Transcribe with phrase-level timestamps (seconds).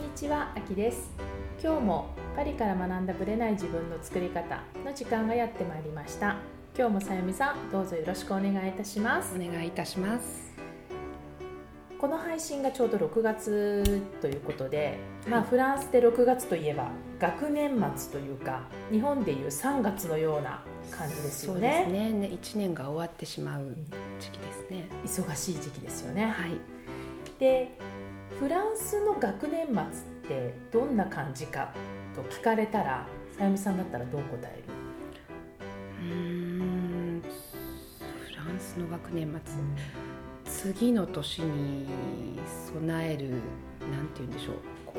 [0.00, 1.10] こんにちは、あきです。
[1.62, 6.36] 今日もパリから学んだブレない自分の作り方の時間がやってまいりました。
[6.74, 9.34] 今日もさゆみさんどうぞよろしくお願いいたします。
[9.34, 10.56] お願いいたします。
[11.98, 21.82] この配信がちょうど6月ということで、まあフランスで6月といえば学年末というか日本でいう3月のような感じですよね。
[21.84, 22.12] そうですね。
[22.12, 23.76] ね1年が終わってしまう
[24.18, 26.24] 時期ですね、忙しい時期ですよね。
[26.24, 26.52] はい。
[27.38, 27.76] で
[28.40, 29.76] フランスの学年末っ
[30.26, 31.74] てどんな感じか
[32.14, 34.72] と聞かれたらさゆみさんだったらどう答える？
[36.00, 36.14] うー
[37.18, 41.86] んフランスの学年末次の年に
[42.72, 43.40] 備えるなん
[44.06, 44.54] て言うんでしょう
[44.86, 44.94] こ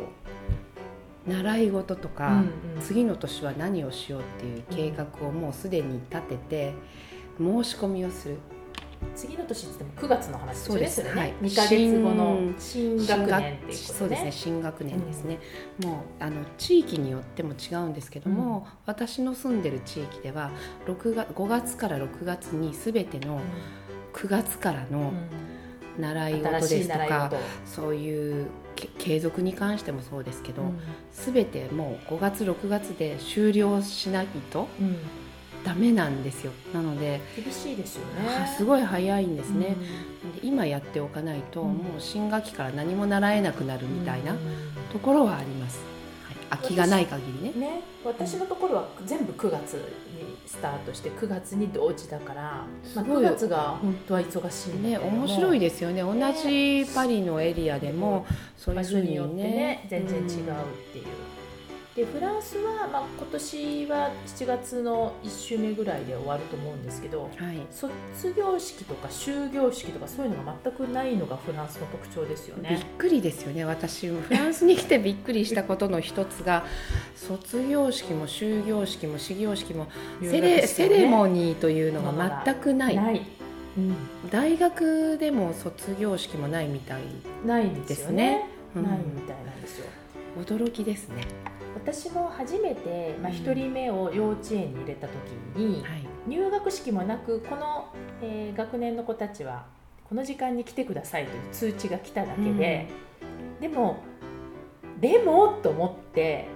[1.27, 2.47] う習い事とか、うんうん。
[2.79, 6.73] 次の年は何をしようっていう計画をもうすでに立てて
[7.39, 8.37] 申し込みをする
[9.15, 10.75] 次の年っても9月の話ですよね。
[10.75, 10.95] そうです。
[10.95, 11.33] それね、はい。
[11.41, 13.07] 2か月後の新学年。
[13.07, 14.31] っていうことねそうですね。
[14.31, 15.39] 新学年ですね、
[15.83, 20.51] もうあの地域によっても違うんですけども、私の住んでる地域では
[20.87, 23.41] 6月5月から6月に全ての
[24.13, 24.91] 9月からうん。
[24.91, 25.13] の
[25.99, 27.37] 習い事ですとか、習い事。
[27.65, 30.79] そういうけ継続に関してもそうですけど、うん。
[31.11, 34.95] 全てもう5月6月で終了しないとうん
[35.63, 36.51] ダメなんですよ。
[36.73, 38.27] なので、厳しいですよね。
[38.41, 39.75] はすごい早いんですね、
[40.23, 40.31] うん。
[40.41, 41.73] で今やっておかないと、うん。
[41.73, 44.39] もう新学期から何も習えなくなるみたいなうん。
[44.91, 45.79] ところはあります、
[46.25, 47.51] はい、空きがない限りね。
[47.59, 52.67] ね、私のところは全部9月にスタートして9月に同時だから、ま
[52.97, 53.23] あ、9すごい。
[53.23, 56.01] 月が本当は忙しいね面白いですよね。
[56.01, 58.25] 同ねじパリのエリアでも
[58.57, 60.27] そういう場ふうに所によってねね全然違うっ
[60.91, 61.05] ていう。
[61.95, 67.59] でフランスは、まあ、今年は7月の1週目ぐらいで終わると思うんですけどはい。
[67.69, 67.93] 卒
[68.33, 72.85] 業式とか終業式とかそういうのが全くないのがフランスの特徴ですよびっね。
[72.97, 76.63] くりですよね私フランスに来てびっくりしたことの一つが
[77.17, 79.87] 卒業式も終業式も始業式も
[80.23, 82.95] セレセレモニーというのが全くない。
[82.95, 83.21] ない、
[83.77, 83.95] うん、
[84.29, 87.01] 大学でも卒業式もないみたい
[87.45, 88.47] ないんですよね。
[88.77, 88.83] うん。
[88.83, 89.87] ないみたいなんですよ。
[90.39, 91.27] 驚きですね
[91.75, 93.37] 私も初めて、まあ、うん。
[93.37, 95.15] 1人目を幼稚園に入れた時
[95.55, 96.07] に、はい。
[96.27, 97.89] 入学式もなくこの、
[98.21, 99.65] えー学年の子たちは
[100.07, 102.87] この時間に来てくださいという通知が来ただけで、
[103.59, 104.03] でも
[104.99, 106.47] でもと思って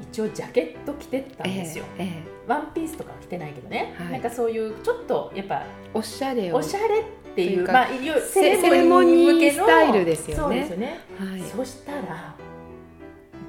[0.00, 2.50] 一応ジャケット着てったんですよ、ええええ。
[2.50, 4.12] ワンピースとかは着てないけどね、はい。
[4.12, 6.56] なんかそういうちょっとやっぱおしゃれを。
[6.56, 7.04] おしゃれっ
[7.34, 10.42] ていうまあ、いよセレモニースタイルですよね。
[10.42, 11.42] そうですよね、はい。
[11.42, 12.34] そしたら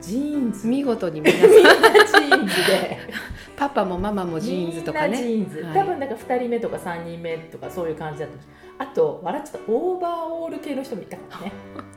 [0.02, 0.68] ジーンズ。
[0.68, 3.00] 見事に皆みんなさんジーンズで。
[3.58, 5.74] パパもママもジーンズとかみんなジねーンズ、はい。
[5.74, 8.36] 多分なんか2人目とか3人目とかそういう感じだった。
[8.36, 9.72] んですあと笑っちゃった。
[9.72, 11.52] オーバーオール系の人もいたからね。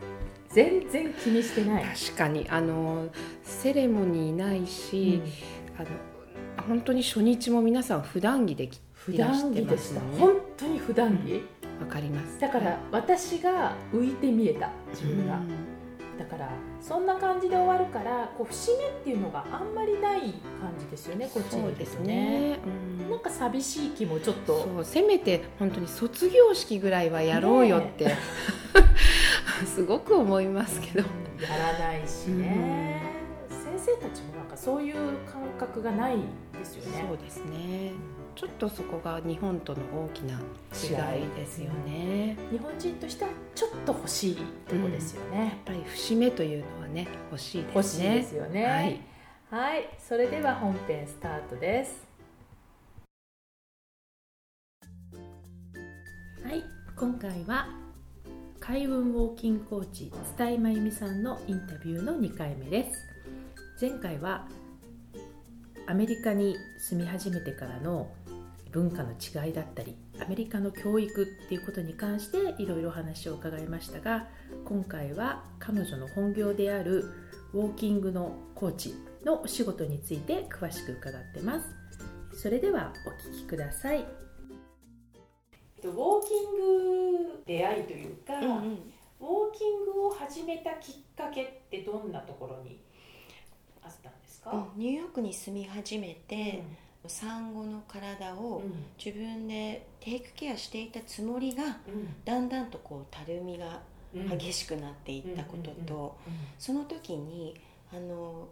[0.48, 3.08] 全然気にしてない、確かにあの
[3.42, 5.22] セレモニーないし、
[5.78, 5.88] あの
[6.68, 10.06] 本当に初日も皆さん普段着でき普段着ですした、ね。
[10.18, 11.42] 本当に普段着、
[11.80, 12.38] わかります。
[12.38, 15.71] だから私が浮いて見えた自分が、うん
[16.18, 16.50] だから
[16.80, 22.58] そんな感じで終わるからこう節目っていうのがあんまりない感じですよねこっちにですね、
[23.00, 23.10] うん。
[23.10, 24.82] なんか寂しい気もちょっと。
[24.84, 28.14] せめて本当に卒業式ぐらいはやろうよって、
[29.64, 31.06] すごく思いますけど、
[31.40, 33.00] やらないしね、
[33.48, 34.94] 先生たちもなんかそういう
[35.26, 36.16] 感覚がない
[36.58, 37.04] ですよね。
[37.08, 37.92] そうですね
[38.34, 40.38] ちょっとそこが日本との大きな
[40.72, 42.36] 違いですよね。
[42.50, 49.00] 日本人としてはちょっと欲しいとこですよね、やっぱり節目というのはね欲しいで欲しいすねですよね。
[49.50, 52.06] はい、はい、それでは本編スタートです。
[56.42, 56.64] はい
[56.96, 57.68] 今回は
[58.60, 63.08] 開運ウォーキングコーチ蔦井真由美さんのインタビューの2回目です。
[63.80, 64.48] 前回は
[65.86, 68.08] アメリカに住み始めてからの
[68.72, 74.26] 文化の違いだったりアメリカの教育っていうことに関していろいろ話を伺いましたが
[74.64, 77.04] 今回は彼女の本業である
[77.52, 81.68] ウォーキングのコーチのお仕事について詳しく伺ってます。
[82.34, 83.98] それではお聞きください。
[83.98, 92.80] ウォーキング出会いというか、ウォーキングを始めたきっかけってどんなところに
[93.82, 96.62] あったんですか、ニューヨークに住み始めて、
[97.08, 98.72] 産後の体をうん。
[99.02, 101.74] 自分でテイクケアしていたつもりがうん。
[102.24, 103.80] だんだんとこうたるみが
[104.14, 104.28] うん。
[104.38, 106.16] 激しくなっていったことうんうんうんと
[106.58, 107.54] その時に
[107.92, 108.48] あの、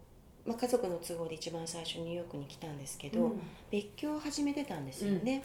[0.47, 3.41] まあ、家族の都合で一番最初ニューヨークに来たんですけど、うん。
[3.71, 5.43] 別居を始めてたんですよね、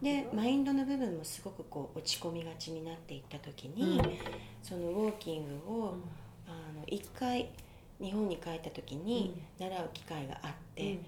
[0.00, 4.18] でマインドの部分もすごくこう落ち込みがちになっていった時に、うん。
[4.62, 5.96] そのウォーキングを
[6.46, 7.50] あの一回
[8.00, 10.98] 日本に帰った時に習う機会があって、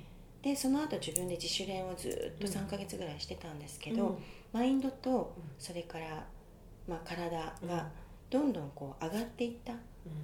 [0.43, 2.53] でその後自分で自主練をずっとうん。
[2.53, 3.97] 3ヶ月ぐらいしてたんですけうん。
[3.97, 4.19] ど、
[4.53, 5.45] マインドとうん。
[5.59, 6.25] それから、
[6.87, 7.29] まあ、体
[7.67, 7.89] が
[8.31, 9.73] どんどんこう上がっていった。
[9.73, 9.79] うん。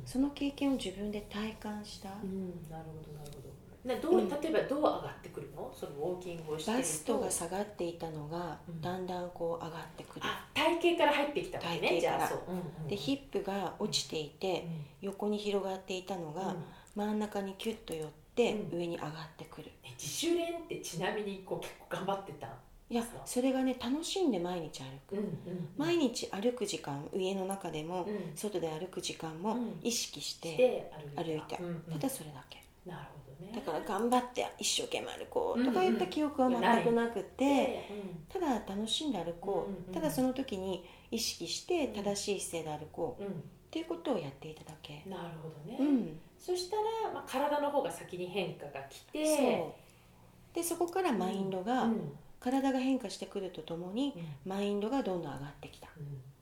[0.06, 2.48] その経験を自分で体感した、うん。
[2.70, 3.54] なるほどなるほど。
[3.84, 4.28] などううん。
[4.28, 5.70] 例えばどう上がってくるの？
[5.74, 8.80] そのウォーキングをしてバストが下がっていたのがうん。
[8.80, 11.88] だんだんこう上がってくる、あ体型から入ってきたわけね。
[11.88, 12.28] 体型から。
[12.28, 12.52] じゃあそ
[12.86, 14.66] う、でヒップが落ちていて
[15.02, 16.64] 横に広がっていたのがうん。
[16.94, 18.78] 真ん中にキュッと寄ってうん。
[18.78, 22.48] 上に上がってくる、え自主練ってちなみにこう結構頑張ってた
[22.90, 28.32] いやそれがね楽しんで毎日歩く、うんうん毎日歩く時間家の中でもうん。
[28.36, 29.78] 外で歩く時間もうん。
[29.82, 31.56] 意識ししてて歩いた。
[31.56, 31.82] 歩いたうんうん。
[31.94, 32.62] ただそれだけ。
[32.88, 33.52] なるほどね。
[33.54, 37.90] だから頑張って一生懸命歩こうんうんうとか言った記憶は全くなくて、で
[38.28, 39.94] ただ楽しんで歩こう、うんうん。
[39.94, 43.32] ただその時に意識して正しい姿勢で歩こううん、っ
[43.70, 46.20] ていうことをやっていただけ、うん、なるほどね、うん。
[46.38, 50.54] そしたら、まあ、体の方が先に変化が来てそう。
[50.54, 52.12] でそこからマインドが、うん。
[52.40, 54.50] 体が変化してくるとともにうん。
[54.50, 55.88] マインドがどんどん上がってきた。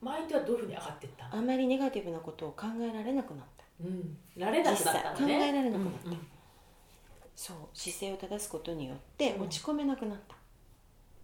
[0.01, 1.29] マインドはどういうふうに上がっていった？
[1.29, 3.65] のあんまりネガティブなことを考えられなくなった。
[3.85, 5.35] うん、慣れなくなったのね。
[5.35, 6.11] 実際考えられなくなった。
[6.11, 6.19] うん
[7.35, 7.57] そう。
[7.73, 9.43] 姿勢を正すことによってうん。
[9.45, 10.37] 落ち込めなくなった、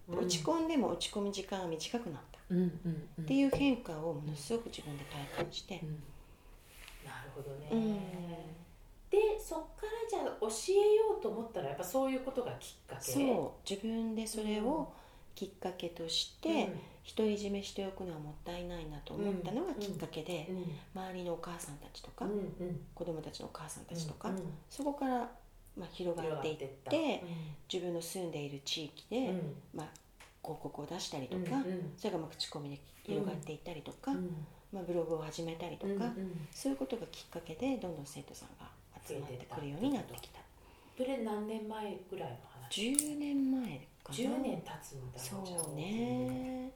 [0.09, 0.19] うん。
[0.19, 5.79] 落ち込んでも落ち込む時間が短くなった、うんうんうんっていう変化をものすごく自分で体感して。
[5.83, 5.89] う、ん。
[7.05, 7.95] なるほどね、うん。
[9.09, 13.69] でそっからじゃあ教えようと思ったらやっぱそういうことがきっかけそう。
[13.69, 14.91] 自分でそれを
[15.35, 16.79] きっかけとして、うん。
[17.17, 21.01] 独り占めしておくのはもったいないなと思ったのがきっかけで、うん。
[21.01, 22.81] 周りのお母さんたちとか、うんうん。
[22.93, 24.35] 子供たちのお母さんたちとか、うん
[24.69, 25.31] そこから、
[25.75, 27.23] まあ、広がっていって
[27.71, 29.55] 自分の住んでいる地域で、うん。
[29.73, 29.87] まあ、
[30.41, 31.93] 広告を出したりとうんか、うん。
[31.97, 34.45] それがまあ口コミで広がっていったりとか、うん。
[34.71, 36.47] まあ、ブログを始めたりとか、うんうん。
[36.51, 38.69] そういうことがきっかけでどんどん生徒さんが
[39.07, 40.39] 集まってくるようになってきた。
[40.97, 44.15] それ何年前ぐらいの話？10年前かな。
[44.15, 46.71] 10年経つんだそうね。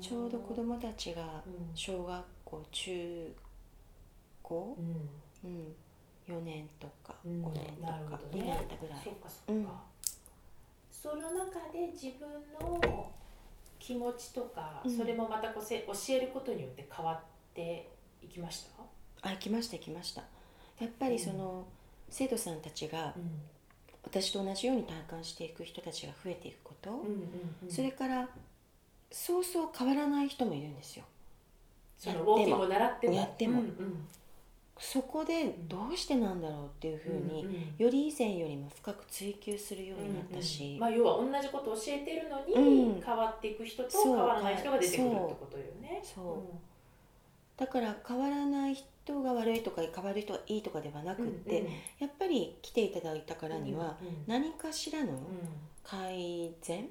[0.00, 3.34] ちょうど子供たちがうん小学校中
[4.42, 4.76] 高？
[4.78, 5.08] う、ん。
[5.44, 5.74] うん、
[6.28, 7.42] 4年とかうん。
[7.44, 9.82] 5年とかになったぐらい、そうかそうか、
[11.02, 12.28] その中で自分
[12.60, 13.10] の
[13.80, 14.96] 気持ちとか、うん。
[14.96, 17.20] それもまたこうせ教えることによって変わっ
[17.52, 17.90] て
[18.22, 18.66] いきまし
[19.22, 20.22] た、あ行きました行きました。
[20.78, 21.64] やっぱりその、
[22.08, 23.14] 生徒さんたちが
[24.04, 27.04] 私と同じように体感していく人たちが増えていくこと、うんうん
[27.64, 28.28] うんそれから
[29.10, 31.04] そうそう変わらない人もいるんですよ。
[31.98, 33.14] そのウォーキングを習っても。
[33.14, 33.60] やっても。
[33.60, 34.06] うんうん
[34.82, 37.74] そこでどうしてなんだろうっていうふうに、んん。
[37.78, 43.00] より以前よりも深く追求するようになったし、まあ、要は同じことを教えてるのに、うん。
[43.00, 46.02] 変わっていく人と変わらない人が出てくるってことよね。
[46.02, 46.56] そう。
[47.56, 51.72] だから変わらない人が悪いとか変わる人がいいとかではなくって、うんうん。
[52.00, 54.14] やっぱり来ていただいたからには、うんうん。
[54.26, 55.16] 何かしらのう
[55.84, 56.88] 改善ん。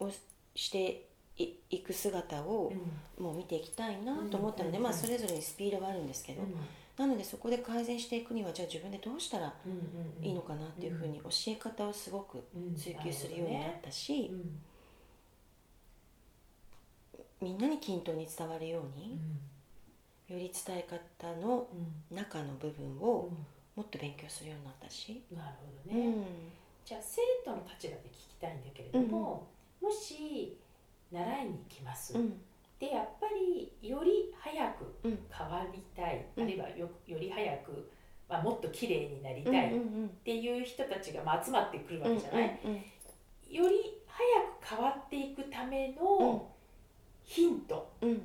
[0.00, 0.10] うんを
[0.54, 1.06] して
[1.36, 2.72] いいく姿を
[3.18, 3.22] うん。
[3.22, 6.40] もう見ていきたいなと思ったので、うんまあ、それぞれにスピードはあるんですけど、
[6.96, 12.74] なのでそこで改善していくにはじゃあ自分でどうしたらうんいいのかなっていうふうに教え方をすごくうん。
[12.74, 14.60] 追求するようになったし、うん
[17.38, 19.20] みんなに均等に伝わるように、
[20.26, 20.82] より伝え
[21.20, 21.68] 方の
[22.10, 22.16] うん。
[22.16, 23.02] 中の部分うん。
[23.02, 23.28] を
[23.76, 26.24] もっと勉強するようになったし、なるほうどね、ん。
[26.84, 29.46] じゃあ生徒の立場で聞きたいんだけれども、
[29.82, 30.56] もし
[31.12, 32.40] 習いに行きます、うん
[32.78, 35.18] でやっぱりより早くうん。
[35.30, 36.44] 変わりたい、うん。
[36.44, 37.90] あるいはよより早く、
[38.28, 40.08] まあ、もっと綺麗になりうんたいっうん。
[40.24, 42.74] ていう人たちがまあ集まってくるわうんけじゃない、うん
[43.48, 46.50] より早く変わっていくための
[47.22, 47.92] ヒント。
[48.02, 48.16] うん。
[48.16, 48.18] っ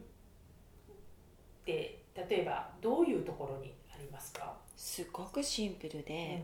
[1.64, 6.44] て例えばどういうところにありますか、すごくシンプルで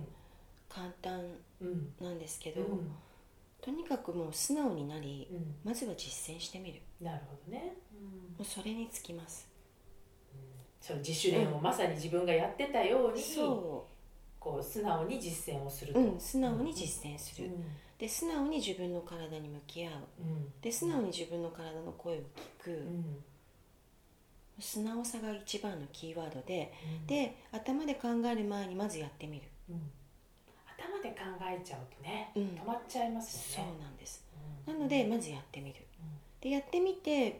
[0.70, 1.20] 簡単
[1.60, 1.94] うん。
[2.00, 2.92] なんですけど、うん。
[3.60, 5.56] とにかくもう素直になりうん。
[5.64, 6.80] まずは実践してみる。
[7.02, 7.76] なるほどね、
[8.38, 9.48] もうそれにつきます。
[10.80, 13.86] その自主練をまさに自分がやってたように、そ
[14.40, 17.66] こう素直に実践をするう、と、うん、素直に実践する、うん。
[17.98, 19.94] で素直に自分の体に向き合う。
[20.20, 20.54] うん。
[20.62, 22.24] で素直に自分の体の声を聞
[22.64, 23.24] く、うん。
[24.60, 27.08] 素直さが一番のキーワードでうん。
[27.08, 29.82] で頭で考える前にまずやってみる、うん。
[30.78, 32.44] 頭で考えちゃうとね、うん。
[32.44, 33.80] 止まっちゃいますそうよね。
[33.82, 34.24] なんです。
[34.68, 34.74] うん。
[34.74, 35.82] なのでまずやってみる。
[36.40, 37.34] でやってみてあ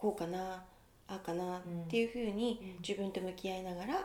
[0.00, 0.62] こうかな
[1.06, 2.82] ああかなっていうふうにうん。
[2.82, 4.02] 自分と向き合いながら、うん。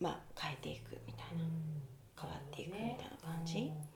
[0.00, 1.44] まあ、変えていくみたいな、
[2.20, 3.58] 変わっていくみたいな感じ。
[3.58, 3.94] うん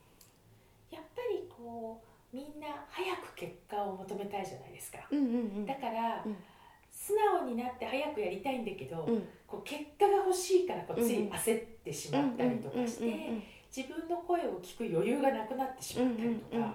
[0.90, 2.00] やっぱりこ
[2.32, 4.98] うみんな早く結果を求めたいじゃないですか。
[5.10, 5.28] うんうんう
[5.60, 5.66] ん。
[5.66, 6.36] だから、うん。
[6.90, 9.22] 素直になって早くやりたいんだけど、うん。
[9.46, 13.32] こう結果が欲欲しいからこうつい焦ってしまったりとかして、
[13.74, 16.74] 自分の声を聞く余裕がなくなってしまったりとか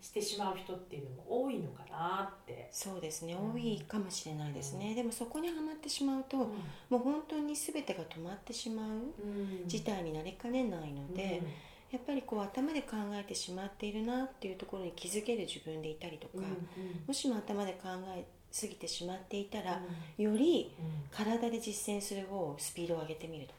[0.00, 2.68] してしまう人っていうのも多いのかなって。
[2.70, 6.48] そうですね、多いかもしれないですね、でもそこにはまってしまうと、も
[6.92, 8.88] う本当に全てが止まってしまう
[9.66, 11.42] 事態になりかねないので、
[11.90, 16.44] やっぱりこう頭で考えてしまっているなっていうところに気づける自分でいたりとか、
[17.06, 19.80] もしも頭で考えすぎてしまっていたら、
[20.18, 20.74] より
[21.10, 23.54] 体で実践する方をスピードを上げてみると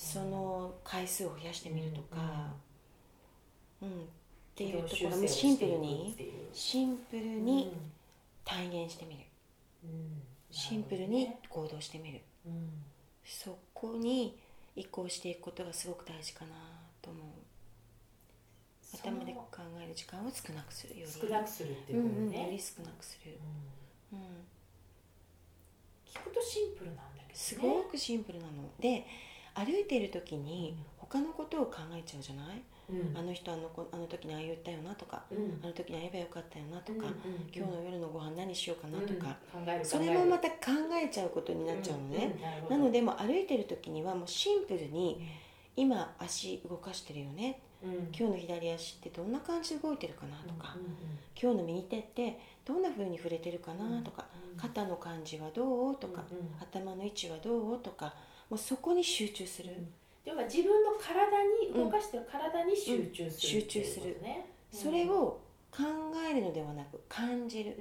[0.00, 2.54] その回数を増やしてみるとか、
[3.82, 3.88] うん。
[3.88, 3.92] っ
[4.54, 6.16] ていうところもシンプルに
[6.52, 7.72] シンプルに
[8.44, 9.20] 体現してみる、
[10.50, 12.20] シンプルに行動してみる、
[13.24, 14.38] そこに
[14.76, 16.54] 移行していくことがすごく大事かな
[17.02, 17.22] と思う。
[18.94, 19.48] 頭で考
[19.84, 21.12] える時間を少なくするより。
[21.12, 23.38] 少なくするっていうことね、うんうん、より少なくする、
[24.12, 24.18] うん。
[26.06, 28.52] 聞くとシンプルなんだけど、ね、すごくシンプルなの。
[28.80, 29.04] で
[29.58, 39.36] 歩いてる時に他のことを考えちゃうじゃない、うん、あの人あの子あの時にああ言ったよなとか、うん、あの時に会えばよかったよなとか、うん、今日の夜のご飯何しようかなとか、
[39.82, 40.72] それもまた考
[41.02, 42.36] えちゃうことになっちゃうのね、
[42.70, 45.26] なのでも歩いてる時にはもうシンプルに、
[45.76, 50.76] 今足動かしてるよね、今日の左足ってどんな感じで動いてるかなとか、
[51.40, 56.22] 今日の右手ってどんな風に触れてるかなとか、肩の感じはどうとか、
[56.60, 58.14] 頭の位置はどうとか
[58.50, 59.70] もうそこに集中する、
[60.24, 64.16] 要は自分の体に動かしてる体に集中する、集中する、
[64.72, 65.40] それを
[65.70, 65.82] 考
[66.30, 67.76] えるのではなく感じる、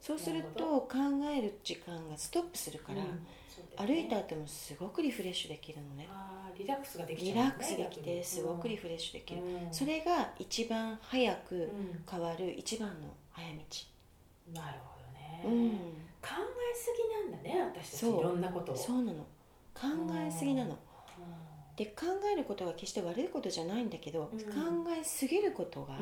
[0.00, 0.88] そうすると考
[1.36, 3.02] える時間がストップするから、
[3.84, 6.08] 歩いた後もすごくリフレッシュできるのね。
[6.58, 9.40] リラックスができリラックスできてすごくリフレッシュできる、
[9.70, 11.70] それが一番早く
[12.10, 13.46] 変わる一番の早
[14.54, 15.70] 道、なるほどね、うん、
[16.20, 16.92] 考えす
[17.30, 18.08] ぎなんだね私たち。
[18.08, 18.76] いろんなことを。
[18.76, 19.24] そうなの
[19.74, 19.86] 考
[20.26, 20.78] えすぎなの、
[21.76, 24.50] で考えることが決して悪いことじゃないんだけど、うん、考
[24.98, 25.98] えすぎることが、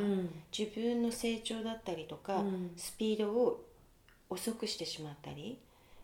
[0.57, 2.43] 自分の成長だったりとか、
[2.77, 3.65] スピードを
[4.31, 5.59] 遅くしてしまったり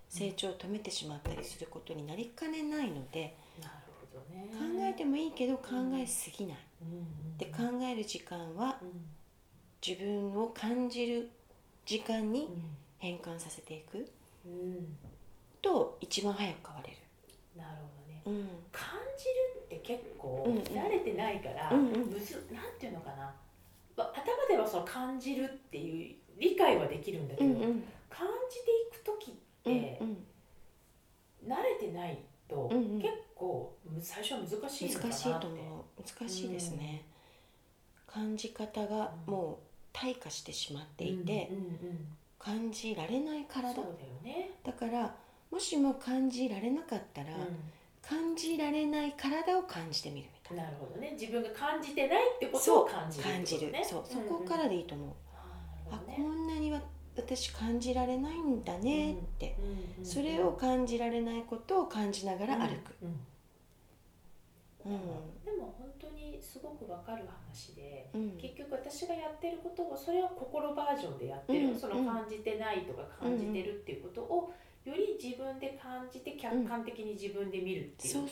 [0.09, 6.57] 成長を止めてしまったりすることになりかねないので、なるほどね、考えてもいいけど考えすぎない、
[7.39, 8.79] で考える時間は、
[9.87, 11.31] 自分を感じる
[11.85, 12.49] 時間に
[12.99, 14.09] 変換させていく、
[15.61, 16.97] と一番早く変われる。
[17.57, 23.35] なるほどね、うん、感じるって結構慣れてないから、うんうん、むずなんていうのかな。
[23.97, 24.13] 頭
[24.49, 32.19] ではその感じるっていう理解はできるんだけど、うんうん、感じていく時って、うんうん、慣れてない
[32.49, 32.69] と、
[33.01, 36.03] 結構最初は難しいのかな難しいと思う。
[36.19, 37.05] 難しいですね、
[38.07, 39.61] 感じ方がも
[39.95, 41.51] う退化してしまっていて、
[42.39, 43.83] 感じられない体だ,、
[44.25, 45.15] ね、だから
[45.55, 47.29] もしも感じられなかったら、
[48.03, 50.65] 感じられない体を感じてみるみたいな。
[50.65, 51.13] なるほどね。
[51.13, 53.73] 自分が感じてないってことを感じる、ね、感じる。
[53.85, 54.05] そう。
[54.05, 55.09] そこからでいいと思う、
[55.93, 56.75] あこんなに
[57.17, 59.57] 私感じられないんだねって、
[60.03, 63.21] それを感じられないことを感じながら歩く、うん。
[64.85, 74.53] でも本当にすごくわかる話で、うん、結局私がやってることをそれは心バージョンでやってる、うん、その感じてないとか感じてるっていうことを
[74.85, 78.31] より自分で感じて客観的に自分で見るっていうか、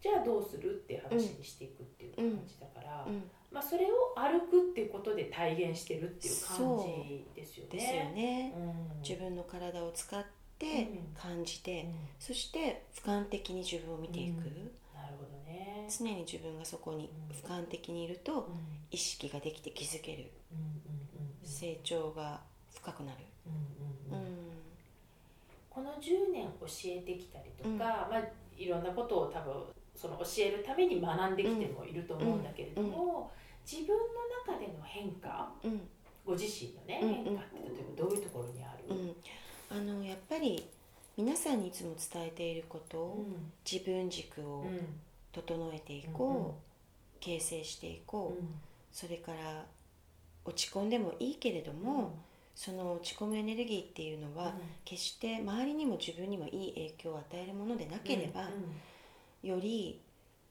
[0.00, 3.06] じゃあどうするっていう話にしていくっていう感じだから、
[3.50, 7.70] まあ、それを歩くっていうことで体現してるっていう感じですよね。
[7.72, 8.54] ですよね、
[9.02, 10.24] 自分の体を使っ
[10.58, 10.88] て
[11.20, 14.44] 感じて、そして俯瞰的に自分を見ていく。
[14.94, 18.50] なるほどね、常に自分がそこに俯瞰的にいると
[18.90, 20.30] 意識ができて気づける、
[21.42, 22.40] 成長が
[22.74, 23.18] 深くなる、
[26.00, 28.22] 10年教えてきたりとか、うん、まあ、
[28.56, 29.54] いろんなことを多分
[29.94, 33.30] その教えるために学んできてもいると思うんだけれども、
[33.70, 35.50] 自分の中での変化、
[36.24, 39.14] ご自身のね、変化って例えばどういうところにある、
[39.70, 40.64] あのやっぱり
[41.16, 43.26] 皆さんにいつも伝えていることを、
[43.70, 44.64] 自分軸を
[45.32, 48.44] 整えていこう、形成していこう、
[48.92, 49.64] それから
[50.44, 52.14] 落ち込んでもいいけれども、
[52.58, 54.52] その落ち込むエネルギーっていうのは、
[54.84, 58.48] 決して周りにも自分にもいい影響を与えるものでなければ、
[59.44, 60.00] より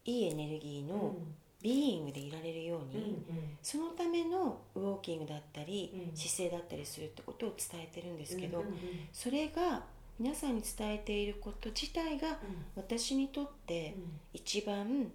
[0.05, 1.13] いいエネルギーの
[1.61, 3.21] ビーイングでいられるように、
[3.61, 8.63] そのためのウォーキングだったり、姿勢だったりするってことを伝えてるんですけど、
[9.11, 9.83] それが
[10.17, 12.39] 皆さんに伝えていること自体が
[12.77, 13.97] 私にとって
[14.33, 15.11] 一番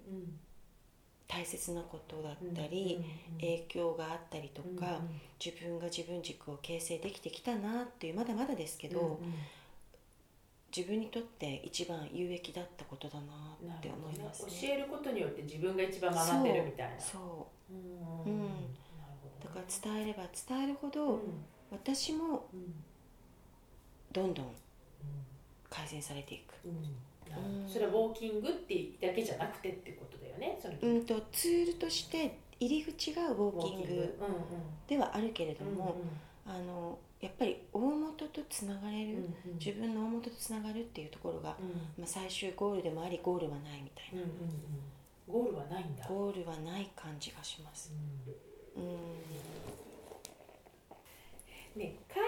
[1.33, 3.03] 大切なことだったり、
[3.39, 5.01] 影響があったりとか、
[5.43, 9.19] 自分が自分軸を形成できてきたなっていうまだまだですけど、
[10.75, 14.51] 自分にとって一番有益だったことだなって思いますね。
[14.67, 17.01] 教えることによって自分が一番学んでるみたいな。
[17.01, 17.73] そう。
[17.73, 17.79] うん。
[17.79, 18.39] うん。
[18.39, 18.59] なる
[19.23, 21.45] ほどだから伝えれば伝えるほど、うん。
[21.71, 22.83] 私もうん。
[24.11, 24.51] どんどん
[25.69, 26.53] 改善されていく。
[27.67, 30.59] それはウォーキングってだけじゃなくてってことだよね。
[30.81, 34.19] うんとツールとして入り口がウォーキング。
[34.87, 35.95] ではあるけれども、
[36.45, 41.55] あのやっぱり大元とつながれる、自分の大元とつながるっていうところが、
[41.97, 44.23] まあ、最終ゴールでもありゴールはないみたいな、
[45.27, 46.05] ゴールはないんだ。
[46.07, 47.93] ゴールはない感じがします。
[48.75, 48.83] うん。
[51.81, 52.23] ね、開運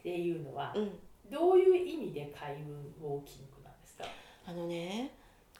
[0.00, 0.98] っていうのはうん、
[1.30, 3.59] どういう意味で開運ウォーキング？
[4.46, 5.12] あのね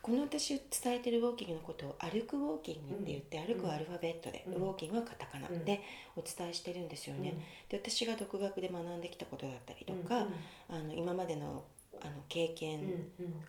[0.02, 4.54] この私伝えてるウォーキングのことを歩くウォーキングって言って、歩くはアルファベットで、うん。
[4.54, 5.64] ウォーキングはカタカナうん。
[5.66, 5.82] で
[6.16, 7.34] お伝えしてるんですよね。
[7.68, 10.26] で私が独学で学んできたことだったりとうんか、
[10.70, 11.64] あの今までの
[12.00, 12.80] あの経験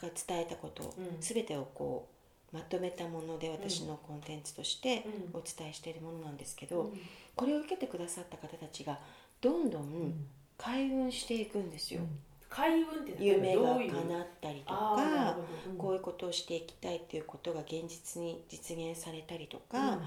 [0.02, 1.22] が伝えたこと、うん。
[1.22, 2.10] 全てをこ
[2.52, 5.40] うまとめたもので私のコンテンツとしてうん。
[5.40, 7.00] お伝えしているものなんですけど、うん。
[7.34, 9.00] これを受けてくださった方たちが
[9.40, 10.14] どんどん
[10.58, 12.02] 開運していくんですよ。
[12.52, 15.38] 開運って夢が叶ったりとか
[15.78, 20.00] こういうことをしていきたいっていうことが現実に実現されたりとか、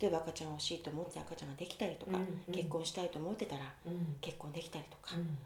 [0.00, 2.54] 例えば赤ちゃん欲しいと思ってた赤ちゃんができたりとか、うんうん。
[2.54, 4.16] 結婚したいと思ってたらうん。
[4.20, 5.36] 結婚できたりとか、うん。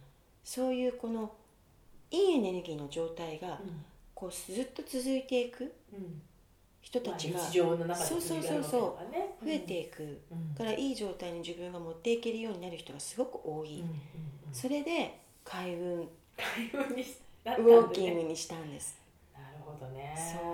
[0.45, 1.33] そういうこの
[2.11, 3.85] いいエネルギーの状態がうん。
[4.15, 6.21] こうずっと続いていくうん。
[6.83, 10.21] 人たちがそうそうそうそう増えていく。
[10.31, 10.55] うん。
[10.55, 13.83] からいい状態に自分が持っていけるようになる人がすごく多い、
[14.53, 17.05] それで開運開運に
[17.45, 18.99] なったウォーキングにしたんです。
[19.35, 20.15] なるほどね。
[20.17, 20.53] そう。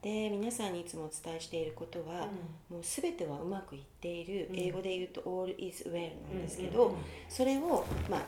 [0.00, 2.28] で皆さんにいつもお伝えしていることは、
[2.68, 4.58] もう全てはうまくいっている、うん。
[4.58, 8.22] 英語で言うと「all is well」なんですけど、うんうんうんそれを、まあ、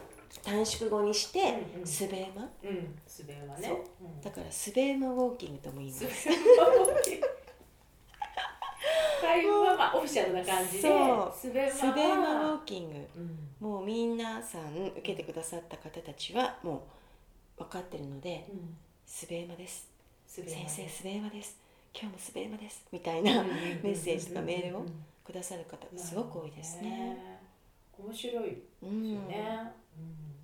[0.45, 1.41] 短縮語にして
[1.75, 2.99] うんうん「すべ馬」うん。
[3.57, 3.69] ね。
[3.69, 3.85] そう。
[4.03, 4.21] うん。
[4.21, 6.07] だから「すべ馬ウォーキング」とも言います。
[6.07, 6.29] す
[9.81, 11.35] まあオフィシャルな感じでそう。
[11.35, 13.09] すべ馬すべ馬ウォはーキング。
[13.17, 13.67] うん。
[13.67, 16.87] もう皆さん受けてくださった方たちはも
[17.59, 19.27] う分かってるのでうん「す。
[19.27, 19.89] べ馬です」
[20.29, 21.57] 先生すべ馬です。
[21.95, 22.85] 今日もすべ馬です。
[22.93, 23.51] みたいなメ
[23.83, 24.85] ッセージとかメールを
[25.25, 27.41] くださる方がすごく多いですね。
[27.99, 29.29] 面白いですようん。
[29.29, 30.37] ね、うん。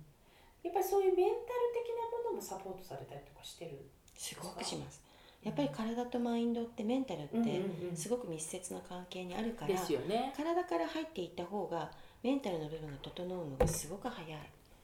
[0.63, 1.37] やっぱりそういうメンタル
[1.73, 4.99] 的なものもサポートされたりとかしてるすごくします
[5.43, 7.61] やっぱり体とマインドってメンタルって
[7.95, 10.33] すごごく密接な関係にあるから、ですよね。
[10.35, 11.91] 体から入っていった方が
[12.23, 14.39] メンタルの部分が整うのがすごく早い、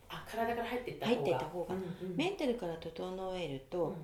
[0.09, 1.15] あ体から入っていった方が。
[1.15, 1.75] 入っていった方が。
[1.75, 2.15] うんうん。
[2.15, 3.95] メンタルから整えると、うん。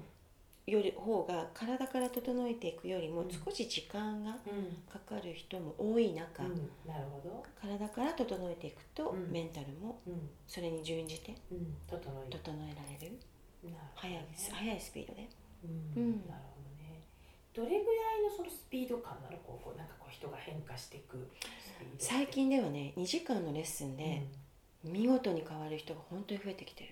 [0.74, 3.32] より方が体から整えていくよりもうん。
[3.32, 4.38] 少し時間がうん。
[4.92, 6.70] かかる人も多い中、うん。
[6.86, 9.32] なるほど、体から整えていくと、うん。
[9.32, 10.30] メンタルもうん。
[10.48, 12.00] それに準じてうん、整
[12.70, 13.18] えられる。
[13.96, 15.28] 早い早いスピードで
[15.64, 16.02] うん。
[16.02, 16.28] うん。
[16.28, 17.02] なるほどね。
[17.54, 21.28] どれぐらいのそのスピード感なのこうこうなんかこう人が変化していく
[21.98, 24.24] 最近ではね2時間のレッスンで
[24.84, 26.90] 見事に変わる人が本当に増えてきてる。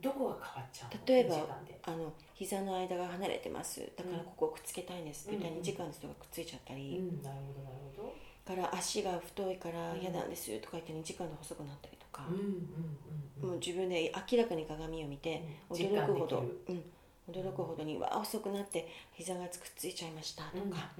[0.00, 1.06] どこが変わっちゃうの？
[1.06, 1.46] 例えば
[1.82, 3.80] あの膝の間が離れてます。
[3.96, 5.28] だからここをくっつけたいんです。
[5.28, 8.14] って言ったらうん2時間の人がくっついちゃったうり、んなるほどなるほど。
[8.44, 12.26] から足が太いからうん嫌なんですとか言って2時間で細くなったりとか。
[12.28, 12.52] うん、うんうん
[13.42, 13.48] うん。
[13.50, 15.76] もう自分で明らかに鏡を見てうん。
[15.76, 16.44] 驚くほど。
[16.68, 16.82] うん、
[17.30, 20.90] 驚くほどにわあ遅くなって膝がくっついちゃいましたとか、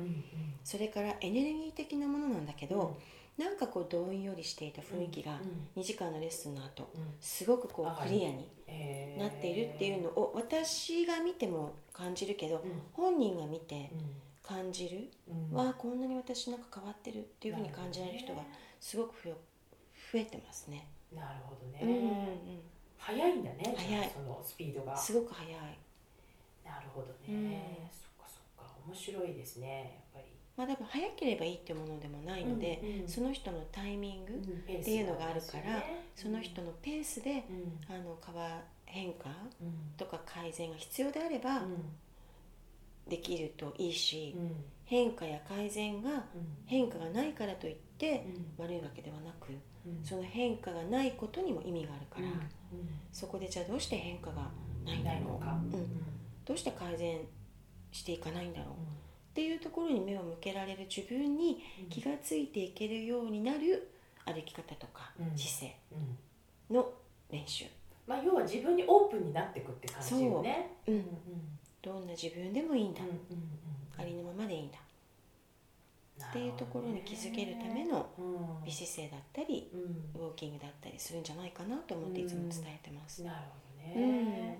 [0.64, 2.98] それからエネルギー的なものなんだけど、
[3.38, 5.32] なんかこうどんよりしていた雰囲気が
[5.76, 7.14] うん2時間のレッスンの後うん。
[7.20, 8.48] すごくこあうクリアに
[9.16, 12.82] なっているっていうのを私が見ても感じるけどうん。
[12.92, 14.00] 本人が見てうん。
[14.42, 15.08] 感じる、
[15.52, 15.56] うん。
[15.56, 18.42] わあこんなに私なんか変わってるっていうふうに感じられる人が
[18.80, 19.34] すごく増え
[20.12, 20.88] 増えてますね。
[21.14, 22.38] なるほどうんうんね
[22.98, 24.10] 早いんだね早い。
[24.12, 24.94] そのスピードが。
[24.94, 25.78] うん、すごく早い。
[26.68, 27.50] なるほどうん。
[27.50, 28.72] ねそっかそっか。
[28.86, 30.26] 面白いですねやっぱり。
[30.56, 35.82] まあでも早ければいいっていうものでもないので、うんうんその人のタイミング、っっていうのがあるから
[36.16, 37.94] その人のペースで、うん。
[37.94, 39.28] あの変わ変化
[39.60, 39.92] うん。
[39.96, 41.62] とか改善が必要であれば
[43.08, 44.50] できるといいし、うん。
[44.84, 46.22] 変化や改善がうん。
[46.66, 48.26] 変化がないからといって
[48.58, 48.64] うん。
[48.64, 49.50] 悪いわけではなく
[49.86, 50.04] うん。
[50.04, 52.40] その変化がないことにも意味があるから、うん。
[53.12, 54.50] そこでじゃあどうして変化が
[54.84, 55.44] ないんだろう？
[55.44, 55.52] か。
[55.72, 55.86] うん
[56.48, 57.20] どうして改善
[57.92, 58.72] していかないんだろう？
[58.72, 58.74] っ
[59.34, 63.90] ていうところに目を向けられる自分に気がついていけるようになる
[64.24, 65.38] 歩き方とかうん。
[65.38, 65.76] 姿勢
[66.70, 66.74] うん。
[66.76, 66.90] の
[67.30, 67.66] 練習、
[68.06, 70.70] まあ要は自分にオープンになっていくって感じよね。
[70.86, 70.90] う。
[70.90, 70.94] ん。
[70.94, 71.08] うんうん。
[71.82, 73.16] どんな自分でもいいんだ、うんうん
[73.96, 74.78] ありのままでいいんだ。
[76.28, 78.64] っていうところに気づけるためのうん。
[78.64, 80.20] 美姿勢だったりうん。
[80.20, 83.22] ウォーキングだったりするんじゃないかなと思っていつも伝えてます。
[83.22, 83.36] なる
[83.84, 84.58] ほどね、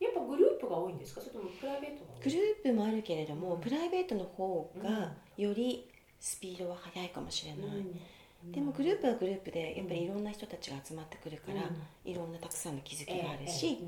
[0.00, 1.20] やっぱグループが多いんですか？
[1.20, 3.60] それともプライベートグループもあるけれども、うん。
[3.60, 5.88] プライベートの方がより
[6.20, 7.86] スピードは速いかもしれない、
[8.52, 11.62] でもグループはグループでやっぱりいろんな人たちが集まってくるから、
[12.04, 13.78] いろんなたくさんの気づきがあるし、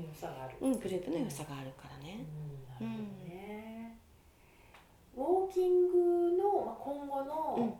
[0.61, 2.25] うん、グループの良さがあるからね、
[5.15, 7.73] ウォーキングの、まあ、今後の、うん。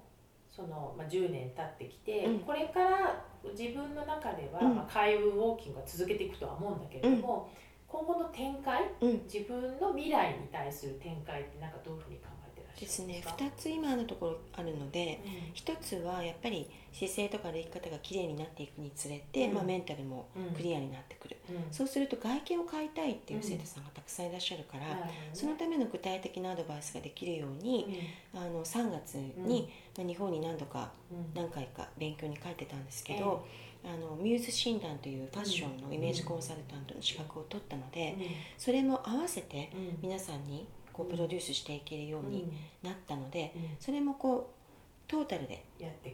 [0.53, 2.39] その、まあ、10年経ってきて、うん。
[2.39, 3.23] これから
[3.57, 4.75] 自分の中では、うん。
[4.75, 7.49] まあ、開運ウォーキングは続けていくとは思うんだけれども、
[7.91, 9.21] 今後の展開うん。
[9.25, 15.53] 自分の未来に対する展開ってなんかどういうふうに考えてらっしゃるんですねですか2つ今のところあるのでうん。
[15.53, 19.53] 1つはやっぱり姿勢とか歩き方がきれいになっていくにつれて、うん。
[19.55, 20.55] まあ、メンタルもうん。
[20.55, 21.55] クリアになってくる、うん。
[21.71, 24.97] そうすると外見を変えたいっていう生徒さんがたくさんいらっしゃるから、
[25.33, 27.99] そのための具体的なアドバイスができるように、
[28.33, 30.91] あの3月に、まあ、日本に何度か
[31.35, 33.45] 何回か勉強に帰ってたんですけど、
[33.83, 38.15] あのミューズ診断というファッションのイメージコンサルタントの資格を取ったので、
[38.57, 39.97] それも合わせてうん。
[40.01, 42.51] 皆さんにこうプロデュースしていけるように
[42.83, 43.61] なったので、うん。
[43.79, 44.61] それもこう
[45.07, 45.65] トータルで、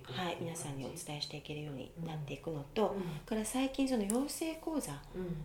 [0.04, 3.02] はい、皆さんにお伝えしていけるようになっていくのうと、ん。
[3.26, 4.94] から最近その養成講座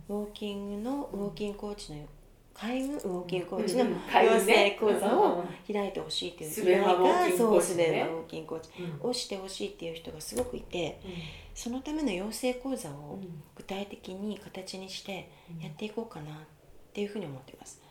[0.09, 0.15] うん。
[0.15, 1.99] ウォーキングのウォーキングコーチの
[2.53, 7.57] 開運ウォーキングコーチのうん養成講座を開いてほしいっていうスベマウォーキングコーチね。
[7.57, 8.69] そうスベマウォーキングコーチ
[9.01, 9.09] うん。
[9.09, 10.99] をしてほしいっていう人がすごくいて
[11.55, 13.19] そのための養成講座を
[13.55, 15.29] 具体的に形にして
[15.61, 16.35] やっていこうかなっ
[16.93, 17.81] ていうふうに思ってます、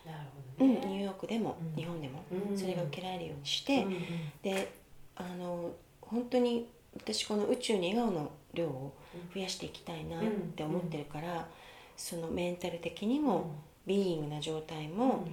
[0.57, 1.81] ニューヨークでもうん。
[1.81, 2.57] 日本でもうん。
[2.57, 3.85] それが受けられるようにして、
[4.41, 4.71] で
[5.15, 5.71] あの
[6.01, 8.93] 本当に私この宇宙に笑顔の量を
[9.33, 10.23] 増やしていきたいなっ
[10.55, 11.47] て思ってるから、
[11.97, 13.51] そのメンタル的にも
[13.85, 15.27] ビーイングな状態も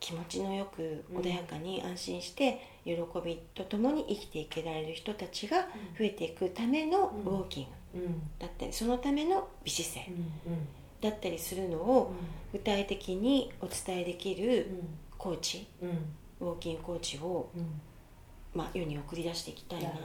[0.00, 2.92] 気持ちのよくうん穏やかに安心して喜
[3.24, 5.62] びとともに生きていけられる人たちが
[5.98, 10.12] 増えていくためのウォーキングだったりそのための美姿勢
[10.46, 10.68] うん。
[11.00, 12.14] だったりするのうをん。
[12.52, 14.66] 具体的にお伝えできる
[15.16, 15.90] コーチうん。
[16.40, 17.80] ウォーキングコーチを、うん。
[18.54, 19.98] まあ、世に送り出していきたいなと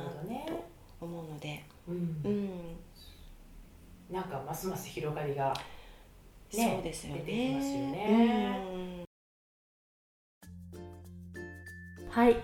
[1.02, 1.96] 思うので、うん。
[2.24, 5.54] うん、なんかますます広がりが
[6.52, 7.24] そうですよね。
[7.26, 8.60] 出てきますよね。
[12.10, 12.36] はい。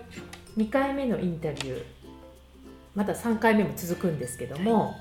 [0.57, 1.83] 2回目のインタビュー。
[2.93, 4.95] まだ3回目も続くんですけども、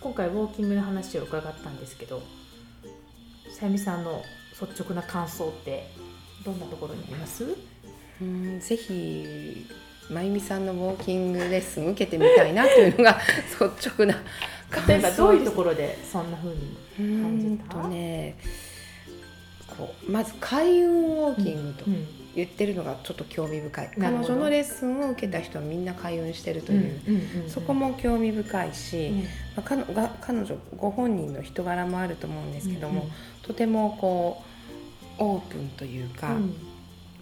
[0.00, 2.22] 今回ウォーキングの話を伺ったんですけど
[3.50, 4.22] さゆみさんの
[4.60, 5.88] 率直な感想って
[6.44, 7.56] どんなところにあります？
[8.20, 9.66] うんぜひ
[10.10, 13.18] まゆみさんのウォーキングレッスン受けてみたいなというのが
[13.60, 14.14] 率直な
[14.70, 14.88] 感想。
[14.92, 17.78] 例えばどういうところでそんな風にう感じた？
[17.78, 18.36] んとね
[19.76, 29.18] こうまず開運ウォーキングとうん言ってるのがちょっと興味深い、彼なるほど女のレッスンを受けた人はみんな開運してるという、うんうんそこも興味深いし、うん。
[29.56, 33.08] まあ、彼女ご本人の人柄もあると思うんですけども、うん
[33.42, 34.42] とてもこ
[35.18, 36.54] うオープンというか、うん。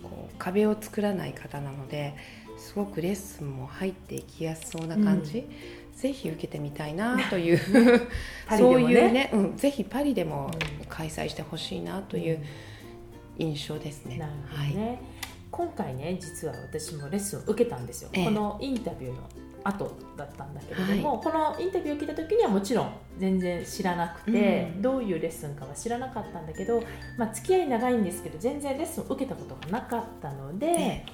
[0.03, 2.15] こう壁を作らない方なので
[2.59, 5.47] すごくレッスンも入っていきやすそうな感じ、
[5.97, 7.57] ぜひ受けてみたいなという
[7.97, 8.01] ね。
[8.57, 10.87] そういうね、うん、ぜひパリでもうん。
[10.89, 12.43] 開催してほしいなという
[13.39, 14.19] 印象ですね。
[14.19, 14.75] なるほどはい。
[14.75, 15.01] ね、
[15.51, 18.25] 今回ね実は私もレッスンを受けたんですよ、ええ。
[18.25, 19.19] このインタビューの
[19.65, 24.83] 後だったんだけれども、このインタビューを聞いた時にはもちろん全然知らなくて、うん。
[24.83, 26.83] どういうレッスンかは知らなかったんだけど、
[27.19, 31.05] まあ、付き合い長いんですけど全然レッスンを受けたことがなかったので、え。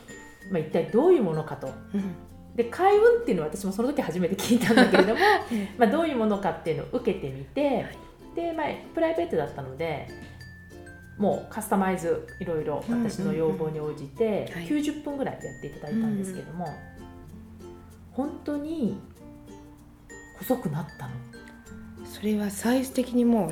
[0.50, 1.68] まあ、一体どういうものかと。
[1.94, 5.20] うんで開運っていうのは私もその時初めて聞いたんだけれども、
[5.52, 7.86] えまあ、どういうものかっていうのを受けてみて、
[8.34, 10.08] で、まあ、プライベートだったので
[11.18, 14.66] もうカスタマイズいろいろ私の要望に応じてはい。
[14.66, 16.66] 90分ぐらいやっていただいたんですけども、
[18.12, 18.98] 本当に
[20.38, 21.12] 細くなったの。
[22.04, 23.50] それはサイズ的にも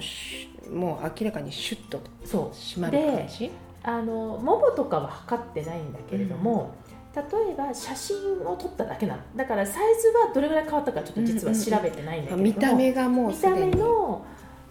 [0.69, 2.49] うもう明らかにシュッとそう。
[2.51, 3.51] 締まる感じ？
[3.83, 6.75] あのももとかは測ってないんだけれども、
[7.15, 9.23] 例えば写真を撮っただけなの。
[9.35, 14.25] だからサイズはどれぐらい変わったかちょっと実は調べてないんだけれども、見た目がもう見た目の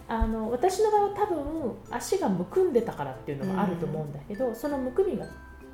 [0.08, 5.26] あの私の場合は多分足がむくんでたからっていうのがあると思うんだけど、そのむくみが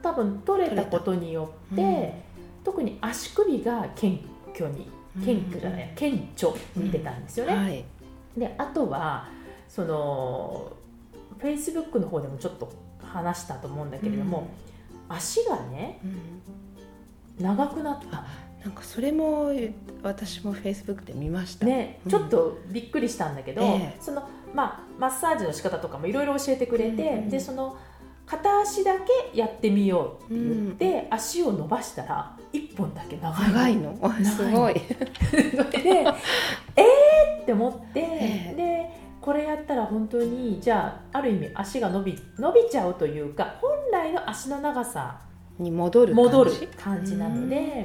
[0.02, 2.62] 多分取れたことによって、うん。
[2.64, 4.18] 特に足首が謙
[4.52, 4.90] 虚に
[5.24, 7.54] 謙虚じゃない、顕著に出たんですよね。
[7.54, 7.84] はい。
[8.36, 9.28] であとは
[9.68, 10.72] その
[11.38, 14.48] フェイスブックの方でもちょっと話したと思うんだけれども、
[15.08, 16.06] 足がねう
[17.40, 17.44] ん。
[17.44, 18.24] 長くなった。
[18.64, 19.52] なんかそれも
[20.02, 21.66] 私もフェイスブックで見ました。
[21.66, 22.10] ね、うん。
[22.10, 23.96] ちょっとびっくりしたんだけど、ええ。
[24.00, 27.76] そのまあ、マッサージの仕方とかもいろいろ教えてくれて、うんでその
[28.24, 33.94] 片足だけやってみようって言って、足を伸ばしたら1本だけ長い長いの？
[34.24, 34.74] すごい。
[34.80, 35.90] そ れで
[36.74, 38.54] えーって思って、え。
[38.56, 45.20] でこれやったら本当にじゃあある意味足が伸び伸びちゃうというか本来の足の長さ
[45.58, 46.30] に戻る感じ？
[46.30, 47.84] 戻る感じなので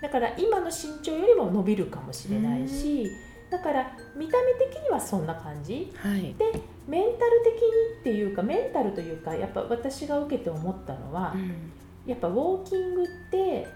[0.00, 3.10] だから今の身長よりも伸びるかもしれないし
[3.50, 5.92] だから見た目的にはそんな感じ。
[5.96, 6.34] はい。
[6.38, 11.72] でメンタル的にっていうかメンタルというかやっぱ私が受けて思ったのはうん。
[12.06, 13.66] やっぱウォーキングって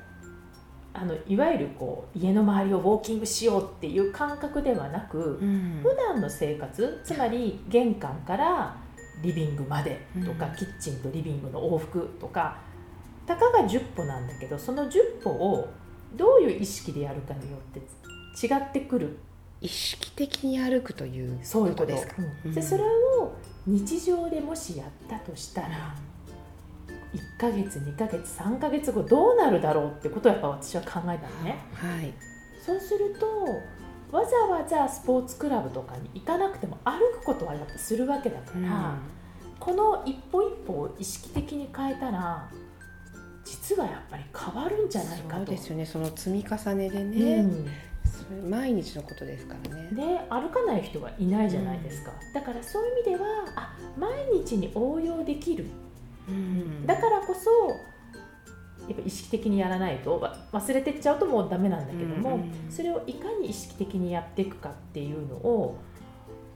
[1.01, 5.81] あのいわゆるこう家の周りをウォーキングしようっていう感覚ではなくうん。
[5.83, 8.77] 普段の生活つまり玄関から
[9.23, 10.55] リビングまでとか、うん。
[10.57, 12.59] キッチンとリビングの往復とか
[13.27, 15.73] たかが10歩なんだけどその10歩を
[16.17, 19.19] どういう意識でやるかによって違ってくる。
[19.63, 21.87] 意識的に歩くというそういうこと。
[21.87, 22.55] ですか、うん。
[22.55, 23.33] でそれを
[23.67, 25.95] 日常でもしやったとしたら
[27.14, 31.59] 1ヶ月2ヶ月3ヶ月後どうなるだろうってことをやっぱ私は考えたのね。
[31.75, 32.12] はい。
[32.64, 33.27] そうすると
[34.16, 38.99] わざわざスポーツクラブとかに行かなくても歩くことはやっぱするわけだから、
[39.59, 42.49] この一歩一歩を意識的に変えたら
[43.44, 45.46] 実はやっぱり変わるんじゃないかと。
[45.46, 45.87] そうですよね。
[45.87, 47.66] その積み重ねでうね、ん。
[48.05, 49.88] それ毎日のことですからね。
[49.92, 54.11] で歩かない人はいないじゃないですか、だからそういう意味ではあ毎
[54.44, 55.66] 日に応用できる
[56.29, 56.87] うん。
[56.87, 57.51] だからこそ
[58.89, 65.77] やっぱ意識的にやらないとわ忘れてっちゃうともうダメなんだけども、うんうんそれをいかに意識的にやっていくかっていうのを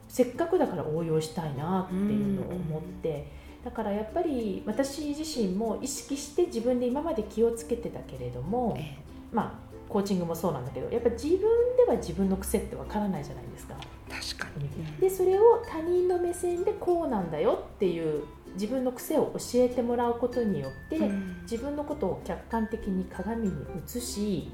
[0.09, 3.27] せっかくだから応用したいなっていうのを思って、
[3.65, 8.97] だからやっぱり私自身も意識して自分で今まで気をつけてたけれどもえ
[9.33, 11.41] まあコーチングもそうなんだけどやっぱ自分
[11.77, 13.75] では自分の癖ってわからないじゃないですか。
[13.81, 14.69] え確かに、
[15.01, 21.41] でそれを他人の目線でこうなんだよっていう自分の癖を教えてもらうことによって、うん。
[21.43, 23.55] 自分のことを客観的に鏡に
[23.87, 24.51] 映し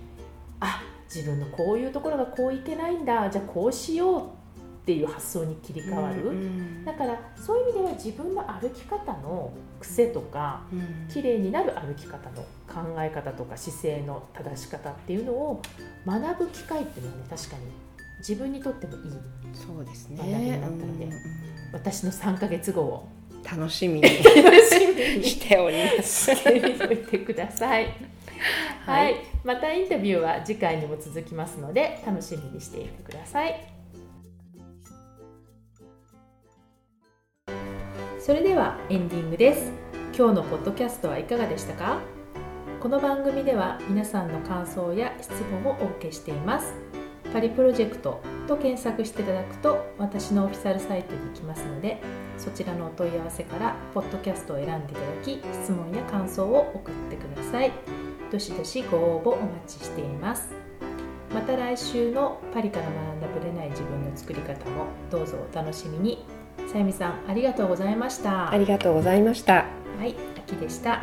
[0.61, 0.83] あ
[1.15, 3.31] 自分のこういうところがこういけないんだ。
[3.31, 4.23] じゃあこうしようっ
[4.85, 11.09] ていう発想に切り替わる、うんだからそういう意味では自分の歩き方の癖とかうん。
[11.09, 15.63] 綺麗になる歩き方の考え方とか姿勢の正し方っていうのを
[16.07, 17.63] 学ぶ機会っていうのはね確かに
[18.19, 19.01] 自分にとってもいい。
[19.53, 21.19] そうです学びにねなったのでうんうん
[21.73, 23.09] 私の3ヶ月後を
[23.45, 24.19] 楽しみに楽
[25.23, 27.87] しておりますしてみといてください。
[28.87, 33.61] は、はいいまたインタビューは次回にも続きますので楽しみにしていてください。
[38.19, 39.73] それではエンディングです。
[40.17, 42.01] 今日のポッドキャストはいかがでしたか？
[42.81, 46.90] この番組では皆さんの感想や質問をお受けしています。
[47.33, 52.01] パリプロジェクトと検索していただくと私のオフィシャルサイトに行きますので
[52.37, 57.73] そちらのお問い合わせからポッドキャストを選んでいただき質問や感想を送ってください。
[58.31, 60.55] どしどしご応募お待ちしています。
[61.35, 66.25] また来週のパリから学んだぶれない自分の作り方もどうぞお楽しみに。
[66.73, 68.51] さゆみさんありがとうございました。
[68.51, 69.67] ありがとうございました
[69.99, 71.03] はい、秋でした。